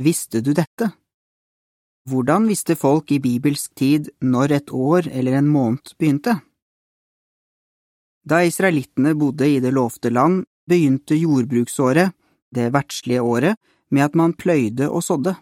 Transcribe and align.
Visste 0.00 0.40
du 0.40 0.54
dette? 0.56 0.88
Hvordan 2.08 2.46
visste 2.48 2.74
folk 2.80 3.10
i 3.12 3.20
bibelsk 3.20 3.74
tid 3.76 4.08
når 4.24 4.54
et 4.56 4.72
år 4.72 5.06
eller 5.12 5.36
en 5.36 5.50
måned 5.52 5.92
begynte? 6.00 6.38
Da 8.24 8.40
israelittene 8.46 9.12
bodde 9.18 9.50
i 9.50 9.60
det 9.60 9.74
lovte 9.74 10.08
land, 10.10 10.46
begynte 10.64 11.18
jordbruksåret, 11.18 12.14
det 12.54 12.72
verdslige 12.72 13.20
året, 13.20 13.58
med 13.90 14.04
at 14.08 14.16
man 14.16 14.32
pløyde 14.32 14.88
og 14.88 15.04
sådde, 15.04 15.36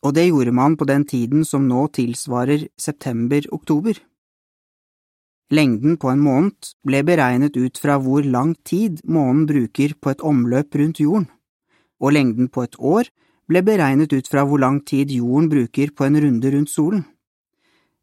og 0.00 0.14
det 0.16 0.30
gjorde 0.30 0.56
man 0.56 0.78
på 0.80 0.88
den 0.88 1.04
tiden 1.04 1.44
som 1.44 1.68
nå 1.68 1.86
tilsvarer 1.92 2.70
september–oktober. 2.80 4.00
Lengden 5.52 5.98
på 6.00 6.08
en 6.08 6.24
måned 6.24 6.72
ble 6.86 7.04
beregnet 7.04 7.56
ut 7.58 7.76
fra 7.76 7.98
hvor 8.00 8.24
lang 8.24 8.54
tid 8.64 9.02
månen 9.04 9.44
bruker 9.50 9.92
på 10.00 10.14
et 10.14 10.22
omløp 10.24 10.78
rundt 10.78 11.02
jorden, 11.02 11.28
og 12.00 12.14
lengden 12.16 12.48
på 12.48 12.64
et 12.64 12.78
år 12.78 13.10
ble 13.50 13.64
beregnet 13.66 14.12
ut 14.14 14.28
fra 14.30 14.44
hvor 14.46 14.62
lang 14.62 14.78
tid 14.86 15.10
jorden 15.10 15.50
bruker 15.50 15.90
på 15.90 16.06
en 16.06 16.20
runde 16.22 16.52
rundt 16.54 16.70
solen. 16.70 17.02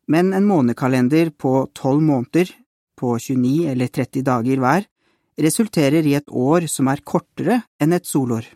Men 0.08 0.34
en 0.34 0.48
månekalender 0.48 1.32
på 1.40 1.70
tolv 1.76 2.04
måneder 2.04 2.52
på 3.00 3.16
29 3.20 3.72
eller 3.72 3.88
30 3.88 4.24
dager 4.28 4.62
hver, 4.64 4.88
resulterer 5.38 6.06
i 6.08 6.16
et 6.18 6.30
år 6.30 6.68
som 6.72 6.88
er 6.92 7.04
kortere 7.06 7.62
enn 7.80 7.94
et 7.96 8.08
solår. 8.08 8.48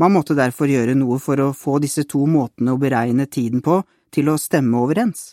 Man 0.00 0.12
måtte 0.16 0.34
derfor 0.34 0.68
gjøre 0.68 0.96
noe 0.98 1.20
for 1.22 1.40
å 1.40 1.52
få 1.56 1.78
disse 1.82 2.04
to 2.10 2.24
måtene 2.26 2.74
å 2.74 2.80
beregne 2.80 3.28
tiden 3.30 3.62
på 3.62 3.82
til 4.12 4.32
å 4.32 4.40
stemme 4.40 4.80
overens. 4.82 5.32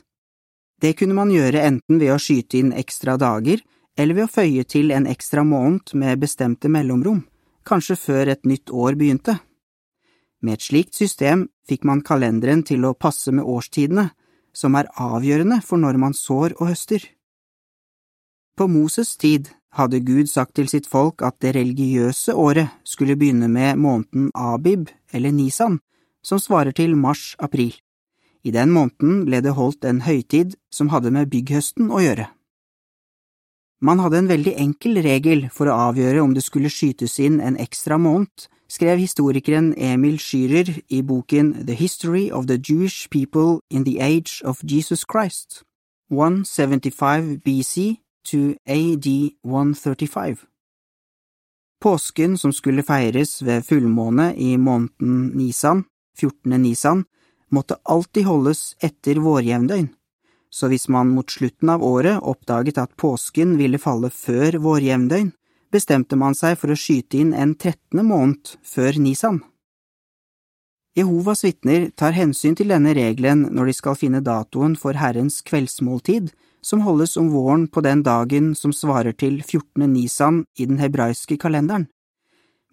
Det 0.80 0.94
kunne 1.00 1.18
man 1.18 1.32
gjøre 1.34 1.66
enten 1.66 2.00
ved 2.00 2.14
å 2.14 2.22
skyte 2.22 2.60
inn 2.60 2.72
ekstra 2.72 3.18
dager 3.20 3.64
eller 4.00 4.16
ved 4.16 4.30
å 4.30 4.32
føye 4.32 4.64
til 4.64 4.94
en 4.96 5.10
ekstra 5.12 5.44
måned 5.44 5.92
med 6.00 6.22
bestemte 6.22 6.72
mellomrom, 6.72 7.26
kanskje 7.68 7.98
før 8.00 8.32
et 8.36 8.46
nytt 8.48 8.72
år 8.72 8.96
begynte. 9.00 9.40
Med 10.42 10.58
et 10.58 10.66
slikt 10.66 10.96
system 10.96 11.48
fikk 11.68 11.86
man 11.88 12.02
kalenderen 12.06 12.64
til 12.64 12.86
å 12.88 12.96
passe 12.96 13.32
med 13.36 13.44
årstidene, 13.44 14.10
som 14.54 14.76
er 14.76 14.90
avgjørende 14.96 15.60
for 15.66 15.82
når 15.82 16.00
man 16.00 16.16
sår 16.16 16.56
og 16.60 16.72
høster. 16.72 17.04
På 18.56 18.68
Moses' 18.68 19.18
tid 19.20 19.52
hadde 19.78 20.02
Gud 20.04 20.28
sagt 20.32 20.56
til 20.58 20.68
sitt 20.72 20.88
folk 20.90 21.22
at 21.24 21.38
det 21.44 21.54
religiøse 21.56 22.34
året 22.34 22.74
skulle 22.84 23.16
begynne 23.20 23.48
med 23.48 23.78
måneden 23.78 24.32
Abib, 24.34 24.90
eller 25.14 25.32
Nisan, 25.32 25.80
som 26.24 26.40
svarer 26.40 26.76
til 26.76 26.98
mars–april. 26.98 27.76
I 28.44 28.52
den 28.52 28.72
måneden 28.72 29.26
ble 29.28 29.42
det 29.44 29.56
holdt 29.56 29.86
en 29.86 30.02
høytid 30.08 30.56
som 30.72 30.90
hadde 30.94 31.12
med 31.12 31.30
bygghøsten 31.32 31.92
å 31.92 32.02
gjøre. 32.04 32.30
Man 33.80 34.00
hadde 34.04 34.20
en 34.20 34.32
veldig 34.32 34.56
enkel 34.60 35.00
regel 35.04 35.46
for 35.56 35.72
å 35.72 35.78
avgjøre 35.90 36.24
om 36.24 36.34
det 36.36 36.44
skulle 36.44 36.72
skytes 36.72 37.20
inn 37.24 37.40
en 37.40 37.60
ekstra 37.60 38.00
måned, 38.00 38.50
skrev 38.70 38.98
historikeren 38.98 39.74
Emil 39.78 40.20
Schürer 40.20 40.70
i 40.90 41.02
boken 41.02 41.66
The 41.68 41.76
History 41.76 42.30
of 42.32 42.48
the 42.48 42.58
Jewish 42.58 43.10
People 43.10 43.62
in 43.70 43.86
the 43.86 44.00
Age 44.02 44.42
of 44.46 44.62
Jesus 44.64 45.06
Christ, 45.12 45.64
175 46.12 47.42
BC 47.44 47.98
to 48.26 48.56
AD 48.66 49.08
135. 49.44 50.38
Påsken 51.82 52.38
som 52.38 52.54
skulle 52.54 52.84
feires 52.84 53.42
ved 53.46 53.64
fullmåne 53.64 54.36
i 54.36 54.58
måneden 54.58 55.32
Nisan, 55.36 55.84
14. 56.20 56.62
Nisan, 56.62 57.06
måtte 57.52 57.80
alltid 57.84 58.26
holdes 58.28 58.76
etter 58.84 59.20
vårjevndøgn, 59.24 59.88
så 60.52 60.68
hvis 60.68 60.90
man 60.90 61.14
mot 61.16 61.32
slutten 61.32 61.70
av 61.70 61.84
året 61.84 62.20
oppdaget 62.22 62.78
at 62.78 62.98
påsken 62.98 63.56
ville 63.58 63.80
falle 63.80 64.10
før 64.10 64.60
vårjevndøgn, 64.62 65.32
bestemte 65.74 66.18
man 66.18 66.36
seg 66.38 66.58
for 66.60 66.74
å 66.74 66.78
skyte 66.78 67.20
inn 67.22 67.34
en 67.34 67.56
trettende 67.56 68.06
måned 68.06 68.56
før 68.66 69.00
Nisan. 69.02 69.42
Jehovas 70.98 71.44
vitner 71.46 71.90
tar 71.96 72.16
hensyn 72.18 72.58
til 72.58 72.74
denne 72.74 72.96
regelen 72.98 73.46
når 73.54 73.70
de 73.70 73.76
skal 73.78 73.98
finne 74.00 74.24
datoen 74.26 74.76
for 74.80 74.98
Herrens 75.00 75.40
kveldsmåltid, 75.48 76.32
som 76.62 76.82
holdes 76.84 77.16
om 77.18 77.30
våren 77.32 77.68
på 77.72 77.84
den 77.86 78.02
dagen 78.04 78.52
som 78.58 78.74
svarer 78.76 79.16
til 79.16 79.40
14. 79.46 79.86
nisan 79.88 80.44
i 80.58 80.66
den 80.68 80.82
hebraiske 80.82 81.38
kalenderen. 81.40 81.88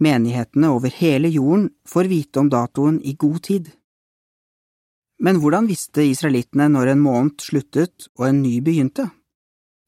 Menighetene 0.03 0.73
over 0.75 0.93
hele 0.93 1.29
jorden 1.33 1.71
får 1.89 2.11
vite 2.11 2.41
om 2.41 2.51
datoen 2.53 2.99
i 3.01 3.15
god 3.15 3.43
tid. 3.47 3.71
Men 5.23 5.39
hvordan 5.41 5.69
visste 5.71 6.05
israelittene 6.05 6.67
når 6.73 6.93
en 6.93 7.05
måned 7.05 7.41
sluttet 7.41 8.11
og 8.19 8.27
en 8.29 8.43
ny 8.43 8.59
begynte? 8.61 9.09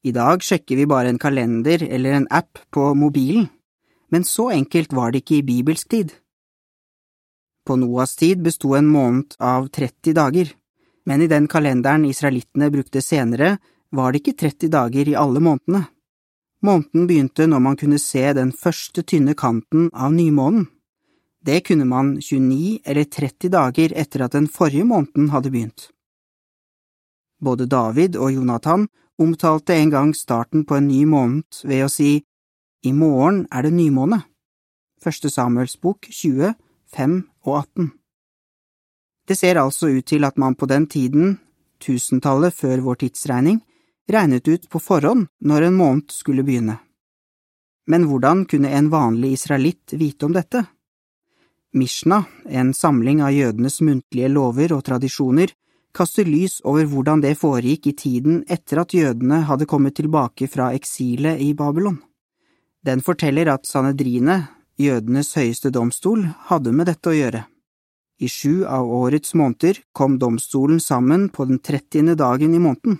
I 0.03 0.11
dag 0.15 0.43
sjekker 0.43 0.79
vi 0.79 0.85
bare 0.87 1.11
en 1.11 1.19
kalender 1.19 1.83
eller 1.83 2.15
en 2.15 2.27
app 2.31 2.59
på 2.71 2.93
mobilen, 2.95 3.49
men 4.09 4.23
så 4.23 4.49
enkelt 4.55 4.93
var 4.95 5.11
det 5.11 5.23
ikke 5.23 5.39
i 5.39 5.47
bibelsk 5.47 5.89
tid. 5.91 6.13
På 7.67 7.75
Noas 7.75 8.15
tid 8.15 8.39
besto 8.41 8.73
en 8.77 8.87
måned 8.87 9.35
av 9.43 9.67
30 9.67 10.15
dager, 10.15 10.53
men 11.05 11.21
i 11.21 11.27
den 11.27 11.49
kalenderen 11.51 12.07
israelittene 12.07 12.71
brukte 12.71 13.01
senere, 13.03 13.57
var 13.91 14.13
det 14.13 14.21
ikke 14.21 14.37
30 14.47 14.71
dager 14.71 15.09
i 15.09 15.17
alle 15.19 15.41
månedene. 15.43 15.83
Måneden 16.63 17.07
begynte 17.07 17.47
når 17.47 17.61
man 17.63 17.77
kunne 17.79 17.99
se 17.99 18.23
den 18.35 18.51
første 18.55 19.03
tynne 19.03 19.35
kanten 19.35 19.89
av 19.93 20.13
nymånen. 20.15 20.67
Det 21.43 21.61
kunne 21.67 21.85
man 21.87 22.17
29 22.19 22.79
eller 22.83 23.07
30 23.07 23.51
dager 23.51 23.93
etter 23.95 24.25
at 24.25 24.35
den 24.35 24.47
forrige 24.51 24.87
måneden 24.87 25.29
hadde 25.31 25.51
begynt. 25.51 25.89
Både 27.39 27.65
David 27.65 28.17
og 28.19 28.33
Jonathan 28.35 28.89
omtalte 29.19 29.75
en 29.75 29.91
gang 29.93 30.15
starten 30.15 30.65
på 30.65 30.79
en 30.79 30.87
ny 30.87 31.03
måned 31.05 31.61
ved 31.67 31.85
å 31.85 31.91
si 31.91 32.23
I 32.85 32.91
morgen 32.95 33.45
er 33.51 33.67
det 33.67 33.75
nymåne. 33.75 34.21
Første 35.03 35.29
Samuels 35.31 35.75
bok 35.79 36.07
20, 36.07 36.53
5 36.95 37.15
og 37.45 37.55
18. 37.59 37.91
Det 39.27 39.37
ser 39.37 39.59
altså 39.61 39.91
ut 39.91 40.07
til 40.07 40.25
at 40.25 40.39
man 40.41 40.55
på 40.55 40.65
den 40.65 40.87
tiden, 40.87 41.37
tusentallet 41.79 42.55
før 42.55 42.81
vår 42.87 43.03
tidsregning, 43.03 43.59
regnet 44.09 44.47
ut 44.47 44.65
på 44.71 44.79
forhånd 44.81 45.27
når 45.45 45.67
en 45.67 45.77
måned 45.77 46.15
skulle 46.15 46.43
begynne. 46.47 46.79
Men 47.89 48.07
hvordan 48.09 48.45
kunne 48.49 48.71
en 48.73 48.89
vanlig 48.89 49.35
israelitt 49.37 49.93
vite 49.97 50.25
om 50.25 50.33
dette? 50.33 50.63
Mishna, 51.73 52.23
en 52.45 52.73
samling 52.73 53.21
av 53.21 53.33
jødenes 53.33 53.79
muntlige 53.85 54.29
lover 54.33 54.73
og 54.73 54.83
tradisjoner, 54.87 55.51
kaster 55.95 56.27
lys 56.27 56.59
over 56.67 56.85
hvordan 56.89 57.21
det 57.23 57.35
foregikk 57.39 57.89
i 57.91 57.95
tiden 57.97 58.43
etter 58.47 58.83
at 58.83 58.93
jødene 58.93 59.43
hadde 59.49 59.67
kommet 59.69 59.97
tilbake 59.99 60.47
fra 60.51 60.71
eksilet 60.77 61.41
i 61.41 61.53
Babylon. 61.53 61.99
Den 62.85 63.01
forteller 63.03 63.51
at 63.51 63.67
Sanedrine, 63.67 64.41
jødenes 64.79 65.33
høyeste 65.35 65.71
domstol, 65.75 66.27
hadde 66.47 66.71
med 66.71 66.87
dette 66.91 67.11
å 67.11 67.17
gjøre. 67.17 67.43
I 68.19 68.27
sju 68.27 68.65
av 68.67 68.87
årets 68.91 69.33
måneder 69.33 69.79
kom 69.95 70.17
domstolen 70.19 70.79
sammen 70.83 71.29
på 71.31 71.45
den 71.47 71.59
trettiende 71.63 72.15
dagen 72.19 72.55
i 72.55 72.59
måneden. 72.59 72.99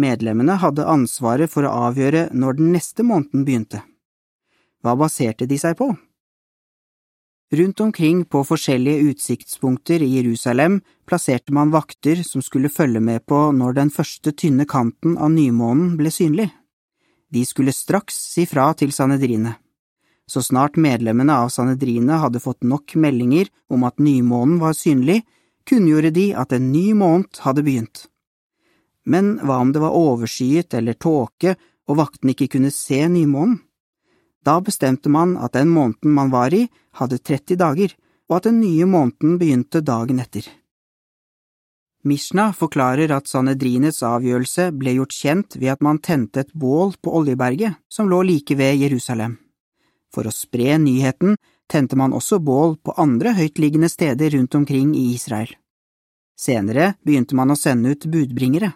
Medlemmene 0.00 0.56
hadde 0.62 0.88
ansvaret 0.88 1.50
for 1.52 1.66
å 1.66 1.72
avgjøre 1.88 2.30
når 2.32 2.60
den 2.60 2.70
neste 2.72 3.04
måneden 3.04 3.44
begynte. 3.44 3.82
Hva 4.80 4.96
baserte 4.96 5.48
de 5.48 5.58
seg 5.60 5.76
på? 5.76 5.90
Rundt 7.52 7.80
omkring 7.80 8.24
på 8.24 8.44
forskjellige 8.46 9.10
utsiktspunkter 9.10 10.02
i 10.02 10.08
Jerusalem 10.16 10.80
plasserte 11.06 11.52
man 11.52 11.72
vakter 11.74 12.22
som 12.22 12.42
skulle 12.46 12.70
følge 12.70 13.00
med 13.02 13.24
på 13.26 13.48
når 13.50 13.72
den 13.74 13.88
første 13.90 14.30
tynne 14.30 14.68
kanten 14.70 15.16
av 15.18 15.32
nymånen 15.34 15.96
ble 15.98 16.12
synlig. 16.14 16.46
De 17.30 17.42
skulle 17.46 17.74
straks 17.74 18.14
si 18.36 18.44
fra 18.46 18.68
til 18.78 18.94
sanedrinet. 18.94 19.58
Så 20.30 20.44
snart 20.46 20.78
medlemmene 20.78 21.34
av 21.42 21.50
sanedrinet 21.50 22.22
hadde 22.22 22.42
fått 22.42 22.62
nok 22.62 22.94
meldinger 22.94 23.50
om 23.66 23.82
at 23.82 23.98
nymånen 23.98 24.60
var 24.62 24.76
synlig, 24.78 25.24
kunngjorde 25.66 26.12
de 26.14 26.28
at 26.38 26.54
en 26.54 26.70
ny 26.70 26.92
måned 26.94 27.42
hadde 27.42 27.64
begynt. 27.66 28.04
Men 29.02 29.40
hva 29.42 29.58
om 29.64 29.72
det 29.74 29.82
var 29.82 29.96
overskyet 29.98 30.78
eller 30.78 30.94
tåke 30.94 31.56
og 31.90 31.98
vaktene 31.98 32.36
ikke 32.36 32.52
kunne 32.54 32.70
se 32.70 33.02
nymånen? 33.10 33.58
Da 34.44 34.60
bestemte 34.64 35.12
man 35.12 35.36
at 35.36 35.52
den 35.52 35.68
måneden 35.68 36.14
man 36.16 36.30
var 36.32 36.54
i, 36.54 36.66
hadde 36.96 37.18
30 37.18 37.58
dager, 37.60 37.94
og 38.30 38.38
at 38.38 38.48
den 38.48 38.60
nye 38.60 38.86
måneden 38.86 39.36
begynte 39.38 39.82
dagen 39.84 40.22
etter. 40.22 40.46
Mishna 42.02 42.46
forklarer 42.56 43.12
at 43.12 43.28
Sanedrinets 43.28 44.00
avgjørelse 44.06 44.70
ble 44.72 44.94
gjort 44.96 45.12
kjent 45.12 45.56
ved 45.60 45.74
at 45.74 45.82
man 45.84 45.98
tente 46.00 46.40
et 46.40 46.54
bål 46.56 46.94
på 47.02 47.12
Oljeberget, 47.18 47.76
som 47.92 48.08
lå 48.08 48.22
like 48.24 48.56
ved 48.56 48.80
Jerusalem. 48.80 49.36
For 50.14 50.24
å 50.24 50.32
spre 50.32 50.78
nyheten 50.80 51.36
tente 51.70 51.98
man 52.00 52.16
også 52.16 52.40
bål 52.40 52.78
på 52.80 52.96
andre 52.96 53.34
høytliggende 53.36 53.90
steder 53.92 54.32
rundt 54.32 54.56
omkring 54.56 54.94
i 54.96 55.10
Israel. 55.12 55.52
Senere 56.40 56.94
begynte 57.04 57.36
man 57.36 57.52
å 57.52 57.58
sende 57.58 57.92
ut 57.92 58.08
budbringere. 58.08 58.72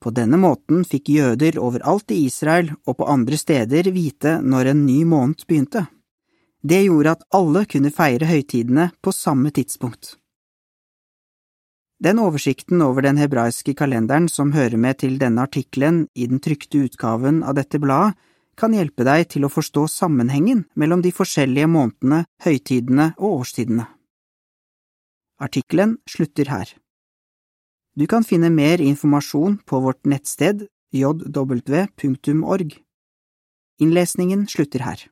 På 0.00 0.10
denne 0.16 0.38
måten 0.40 0.84
fikk 0.88 1.10
jøder 1.12 1.58
overalt 1.60 2.12
i 2.14 2.22
Israel 2.24 2.70
og 2.88 2.96
på 3.00 3.08
andre 3.12 3.36
steder 3.36 3.90
vite 3.92 4.38
når 4.40 4.72
en 4.72 4.86
ny 4.86 5.02
måned 5.04 5.44
begynte. 5.46 5.84
Det 6.62 6.80
gjorde 6.86 7.12
at 7.16 7.26
alle 7.36 7.66
kunne 7.68 7.92
feire 7.92 8.28
høytidene 8.28 8.90
på 9.04 9.12
samme 9.12 9.52
tidspunkt. 9.52 10.16
Den 12.00 12.18
oversikten 12.18 12.80
over 12.80 13.04
den 13.04 13.20
hebraiske 13.20 13.74
kalenderen 13.76 14.28
som 14.32 14.54
hører 14.56 14.80
med 14.80 15.02
til 15.04 15.18
denne 15.20 15.44
artikkelen 15.44 16.06
i 16.16 16.26
den 16.30 16.40
trykte 16.40 16.86
utgaven 16.86 17.42
av 17.44 17.58
dette 17.60 17.80
bladet, 17.80 18.16
kan 18.56 18.72
hjelpe 18.76 19.04
deg 19.04 19.28
til 19.32 19.44
å 19.44 19.52
forstå 19.52 19.86
sammenhengen 19.88 20.66
mellom 20.76 21.00
de 21.04 21.12
forskjellige 21.16 21.68
månedene, 21.68 22.24
høytidene 22.44 23.12
og 23.18 23.40
årstidene. 23.40 23.86
Artikkelen 25.40 25.96
slutter 26.08 26.48
her. 26.52 26.72
Du 27.98 28.06
kan 28.06 28.24
finne 28.24 28.50
mer 28.54 28.80
informasjon 28.80 29.58
på 29.66 29.80
vårt 29.82 30.04
nettsted 30.06 30.68
jw.org. 30.94 32.76
Innlesningen 33.80 34.46
slutter 34.46 34.84
her. 34.84 35.06